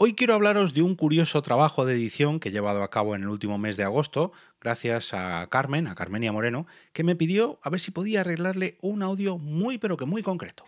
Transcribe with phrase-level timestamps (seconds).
[0.00, 3.22] Hoy quiero hablaros de un curioso trabajo de edición que he llevado a cabo en
[3.22, 7.70] el último mes de agosto, gracias a Carmen, a Carmenia Moreno, que me pidió a
[7.70, 10.62] ver si podía arreglarle un audio muy pero que muy concreto.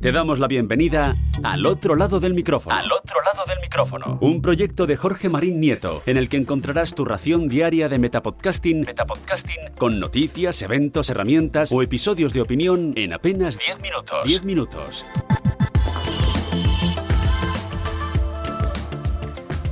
[0.00, 2.74] Te damos la bienvenida al otro lado del micrófono.
[2.74, 4.18] Al otro lado del micrófono.
[4.20, 8.80] Un proyecto de Jorge Marín Nieto, en el que encontrarás tu ración diaria de metapodcasting,
[8.80, 14.24] Metapodcasting con noticias, eventos, herramientas o episodios de opinión en apenas 10 minutos.
[14.26, 15.06] 10 minutos.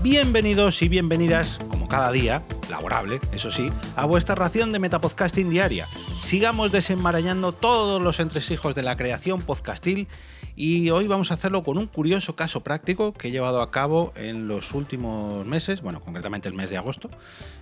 [0.02, 5.86] Bienvenidos y bienvenidas, como cada día, laborable, eso sí, a vuestra ración de Metapodcasting diaria.
[6.18, 10.08] Sigamos desenmarañando todos los entresijos de la creación podcastil
[10.54, 14.12] y hoy vamos a hacerlo con un curioso caso práctico que he llevado a cabo
[14.16, 17.08] en los últimos meses, bueno, concretamente el mes de agosto.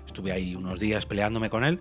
[0.07, 1.79] Estuve ahí unos días peleándome con él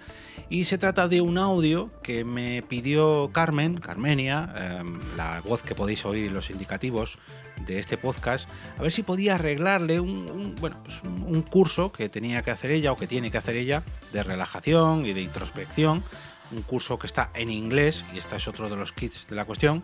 [0.50, 4.84] y se trata de un audio que me pidió Carmen, Carmenia, eh,
[5.18, 7.18] la voz que podéis oír en los indicativos
[7.66, 11.92] de este podcast, a ver si podía arreglarle un, un bueno, pues un, un curso
[11.92, 15.22] que tenía que hacer ella o que tiene que hacer ella de relajación y de
[15.22, 16.04] introspección,
[16.52, 19.46] un curso que está en inglés y este es otro de los kits de la
[19.46, 19.84] cuestión.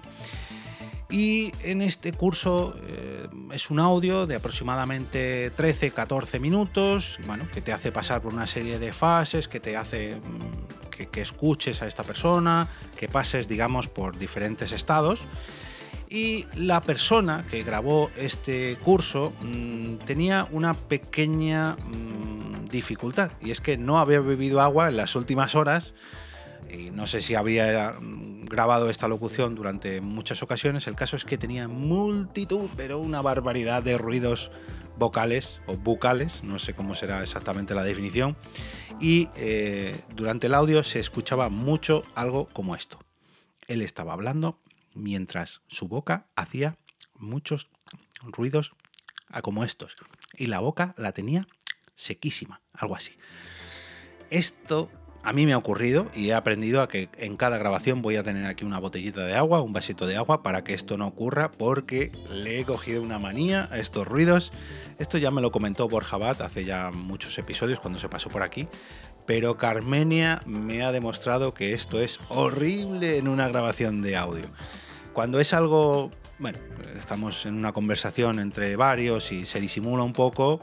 [1.15, 7.71] Y en este curso eh, es un audio de aproximadamente 13-14 minutos, bueno, que te
[7.71, 12.03] hace pasar por una serie de fases, que te hace mm, que, escuches a esta
[12.03, 15.21] persona, que pases, digamos, por diferentes estados.
[16.09, 23.61] Y la persona que grabó este curso mmm, tenía una pequeña mmm, dificultad, y es
[23.61, 25.93] que no había bebido agua en las últimas horas
[26.69, 30.87] y no sé si habría grabado esta locución durante muchas ocasiones.
[30.87, 34.51] El caso es que tenía multitud, pero una barbaridad de ruidos
[34.97, 38.37] vocales o bucales, no sé cómo será exactamente la definición,
[38.99, 42.99] y eh, durante el audio se escuchaba mucho algo como esto.
[43.67, 44.59] Él estaba hablando
[44.93, 46.77] mientras su boca hacía
[47.13, 47.69] muchos
[48.23, 48.73] ruidos
[49.41, 49.95] como estos,
[50.37, 51.45] y la boca la tenía
[51.95, 53.11] sequísima, algo así.
[54.29, 54.89] Esto
[55.25, 58.23] a mí me ha ocurrido y he aprendido a que en cada grabación voy a
[58.23, 61.51] tener aquí una botellita de agua, un vasito de agua para que esto no ocurra
[61.51, 64.51] porque le he cogido una manía a estos ruidos.
[64.99, 68.43] Esto ya me lo comentó Borja Bat hace ya muchos episodios cuando se pasó por
[68.43, 68.67] aquí,
[69.25, 74.45] pero Carmenia me ha demostrado que esto es horrible en una grabación de audio.
[75.11, 76.59] Cuando es algo, bueno,
[76.99, 80.61] estamos en una conversación entre varios y se disimula un poco,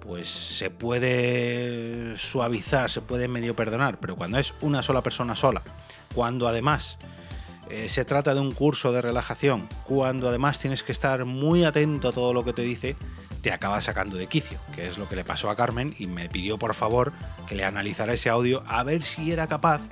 [0.00, 5.62] pues se puede suavizar, se puede medio perdonar, pero cuando es una sola persona sola,
[6.14, 6.98] cuando además
[7.68, 12.08] eh, se trata de un curso de relajación, cuando además tienes que estar muy atento
[12.08, 12.96] a todo lo que te dice,
[13.42, 16.28] te acaba sacando de quicio, que es lo que le pasó a Carmen y me
[16.28, 17.12] pidió por favor
[17.46, 19.82] que le analizara ese audio a ver si era capaz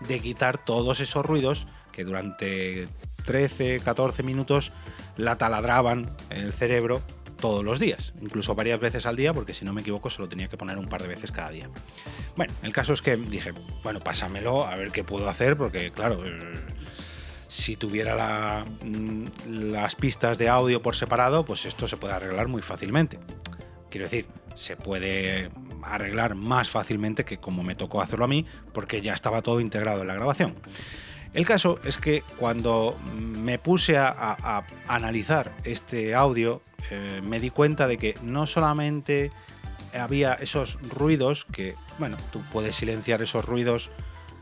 [0.00, 2.88] de quitar todos esos ruidos que durante
[3.24, 4.72] 13, 14 minutos
[5.16, 7.02] la taladraban en el cerebro
[7.38, 10.28] todos los días, incluso varias veces al día, porque si no me equivoco se lo
[10.28, 11.70] tenía que poner un par de veces cada día.
[12.36, 16.22] Bueno, el caso es que dije, bueno, pásamelo a ver qué puedo hacer, porque claro,
[17.48, 19.24] si tuviera mm,
[19.70, 23.18] las pistas de audio por separado, pues esto se puede arreglar muy fácilmente.
[23.90, 25.50] Quiero decir, se puede
[25.82, 28.44] arreglar más fácilmente que como me tocó hacerlo a mí,
[28.74, 30.54] porque ya estaba todo integrado en la grabación.
[31.32, 37.86] El caso es que cuando me puse a analizar este audio, eh, me di cuenta
[37.86, 39.30] de que no solamente
[39.98, 43.90] había esos ruidos que, bueno, tú puedes silenciar esos ruidos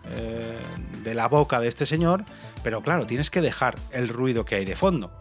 [0.09, 0.59] eh,
[1.03, 2.25] de la boca de este señor,
[2.63, 5.13] pero claro, tienes que dejar el ruido que hay de fondo.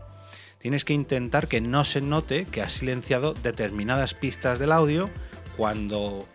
[0.60, 5.10] Tienes que intentar que no se note que has silenciado determinadas pistas del audio
[5.58, 6.28] cuando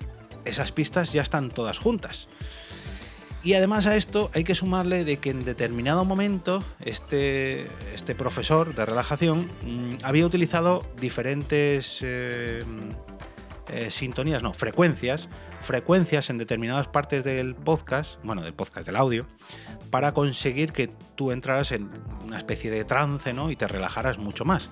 [0.45, 2.29] esas pistas ya están todas juntas.
[3.43, 8.75] Y además a esto hay que sumarle de que en determinado momento este, este profesor
[8.75, 12.63] de relajación mmm, había utilizado diferentes eh,
[13.73, 15.29] eh, sintonías, no, frecuencias,
[15.63, 19.27] frecuencias en determinadas partes del podcast, bueno, del podcast del audio,
[19.91, 21.89] para conseguir que tú entraras en
[22.27, 23.51] una especie de trance ¿no?
[23.51, 24.71] y te relajaras mucho más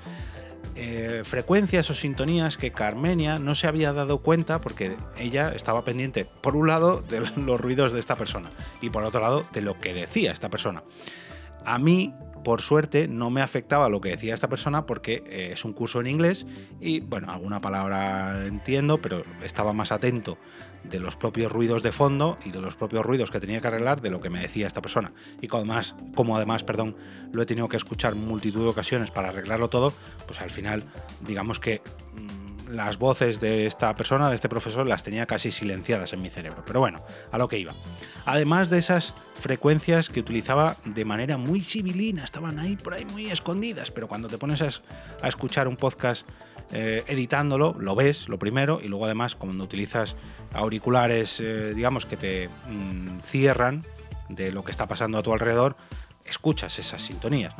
[0.76, 6.24] eh, frecuencias o sintonías que Carmenia no se había dado cuenta porque ella estaba pendiente,
[6.24, 8.50] por un lado, de los ruidos de esta persona
[8.80, 10.82] y por otro lado, de lo que decía esta persona.
[11.64, 12.14] A mí,
[12.44, 16.00] por suerte, no me afectaba lo que decía esta persona porque eh, es un curso
[16.00, 16.46] en inglés
[16.80, 20.38] y, bueno, alguna palabra entiendo, pero estaba más atento
[20.84, 24.00] de los propios ruidos de fondo y de los propios ruidos que tenía que arreglar
[24.00, 25.12] de lo que me decía esta persona.
[25.40, 26.96] Y como además, como además perdón,
[27.32, 29.92] lo he tenido que escuchar multitud de ocasiones para arreglarlo todo,
[30.26, 30.84] pues al final,
[31.26, 31.82] digamos que
[32.14, 36.30] mmm, las voces de esta persona, de este profesor, las tenía casi silenciadas en mi
[36.30, 36.62] cerebro.
[36.66, 36.98] Pero bueno,
[37.30, 37.72] a lo que iba.
[38.24, 43.30] Además de esas frecuencias que utilizaba de manera muy civilina, estaban ahí por ahí muy
[43.30, 46.28] escondidas, pero cuando te pones a, escuchar un podcast
[46.72, 50.16] eh, editándolo, lo ves, lo primero, y luego además cuando utilizas
[50.52, 53.84] auriculares, eh, digamos, que te mm, cierran
[54.28, 55.76] de lo que está pasando a tu alrededor,
[56.28, 57.54] escuchas esas sintonías,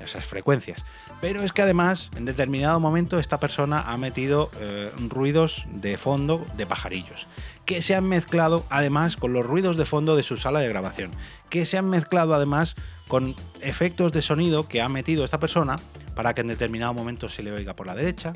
[0.00, 0.84] esas frecuencias.
[1.20, 6.46] Pero es que además, en determinado momento, esta persona ha metido eh, ruidos de fondo
[6.56, 7.26] de pajarillos,
[7.64, 11.12] que se han mezclado además con los ruidos de fondo de su sala de grabación,
[11.50, 12.74] que se han mezclado además
[13.08, 15.76] con efectos de sonido que ha metido esta persona
[16.14, 18.32] para que en determinado momento se le oiga por la derecha,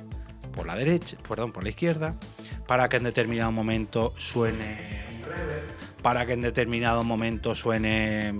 [0.55, 2.17] por la derecha, perdón, por la izquierda,
[2.67, 5.07] para que en determinado momento suene
[6.03, 8.35] para que en determinado momento suene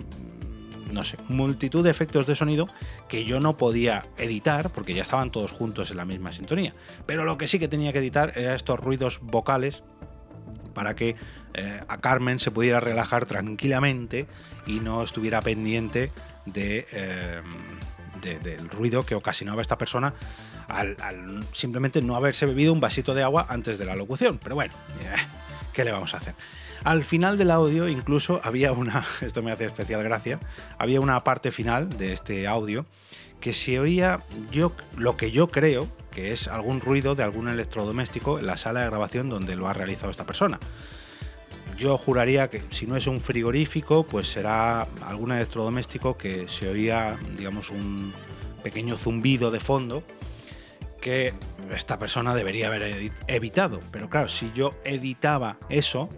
[0.93, 2.67] no sé, multitud de efectos de sonido
[3.09, 6.75] que yo no podía editar porque ya estaban todos juntos en la misma sintonía.
[7.07, 9.83] Pero lo que sí que tenía que editar eran estos ruidos vocales
[10.75, 11.17] para que
[11.55, 14.27] eh, a Carmen se pudiera relajar tranquilamente
[14.67, 16.13] y no estuviera pendiente
[16.47, 17.43] de, eh,
[18.43, 20.15] del ruido que ocasionaba esta persona
[20.69, 20.97] al,
[21.53, 24.39] simplemente no haberse bebido un vasito de agua antes de la locución.
[24.43, 25.17] Pero bueno, eh,
[25.73, 26.35] ¿qué le vamos a hacer?
[26.85, 30.41] Al final del audio incluso había una, esto me hace especial gracia,
[30.79, 32.87] había una parte final de este audio
[33.41, 34.21] que se oía
[34.51, 38.81] yo lo que yo creo que es algún ruido de algún electrodoméstico en la sala
[38.81, 40.59] de grabación donde lo ha realizado esta persona.
[41.77, 47.17] Yo juraría que si no es un frigorífico, pues será algún electrodoméstico que se oía,
[47.37, 48.13] digamos, un
[48.65, 50.03] pequeño zumbido de fondo
[51.01, 51.35] que
[51.73, 53.79] esta persona debería haber evitado.
[53.93, 56.09] Pero claro, si yo editaba eso,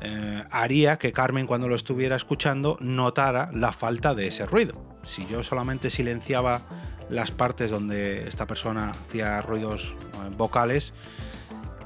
[0.00, 4.98] eh, haría que Carmen cuando lo estuviera escuchando notara la falta de ese ruido.
[5.02, 6.62] Si yo solamente silenciaba
[7.08, 10.94] las partes donde esta persona hacía ruidos eh, vocales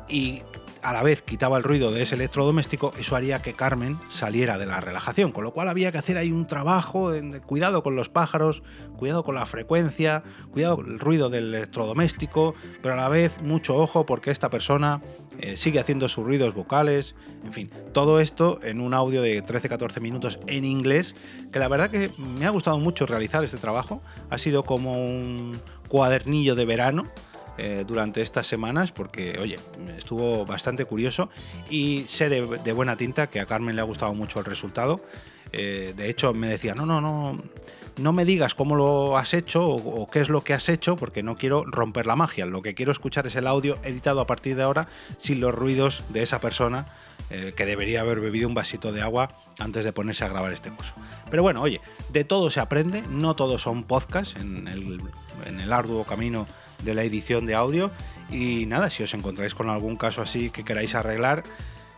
[0.09, 0.43] y
[0.85, 4.67] a la vez quitaba el ruido de ese electrodoméstico, eso haría que Carmen saliera de
[4.67, 7.11] la relajación, con lo cual había que hacer ahí un trabajo,
[7.47, 8.63] cuidado con los pájaros,
[8.99, 10.23] cuidado con la frecuencia,
[10.53, 15.01] cuidado con el ruido del electrodoméstico, pero a la vez mucho ojo porque esta persona
[15.41, 17.15] eh, sigue haciendo sus ruidos vocales,
[17.45, 21.15] en fin, todo esto en un audio de 13-14 minutos en inglés,
[21.51, 25.59] que la verdad que me ha gustado mucho realizar este trabajo, ha sido como un
[25.89, 27.05] cuadernillo de verano
[27.57, 29.59] eh, durante estas semanas porque, oye,
[29.97, 31.31] estuvo bastante curioso
[31.71, 35.01] y sé de, buena tinta que a Carmen le ha gustado mucho el resultado.
[35.53, 37.39] Eh, de hecho, me decía, no, no, no,
[37.97, 41.23] no me digas cómo lo has hecho o, qué es lo que has hecho porque
[41.23, 42.47] no quiero romper la magia.
[42.47, 46.03] Lo que quiero escuchar es el audio editado a partir de ahora sin los ruidos
[46.09, 46.87] de esa persona
[47.31, 50.71] eh, que debería haber bebido un vasito de agua antes de ponerse a grabar este
[50.71, 50.95] curso.
[51.31, 51.81] Pero bueno, oye,
[52.13, 55.01] de todo se aprende, no todos son podcasts en el,
[55.47, 56.47] en el arduo camino
[56.85, 57.91] de la edición de audio.
[58.31, 61.43] Y nada, si os encontráis con algún caso así que queráis arreglar,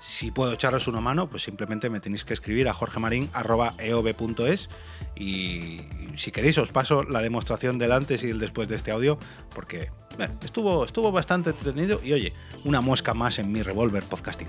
[0.00, 4.68] si puedo echaros una mano, pues simplemente me tenéis que escribir a jorgemarin.eov.es
[5.16, 5.80] y
[6.16, 9.18] si queréis os paso la demostración del antes y el después de este audio,
[9.54, 9.90] porque
[10.42, 12.32] estuvo, estuvo bastante entretenido y oye,
[12.64, 14.48] una muesca más en mi revólver podcasting.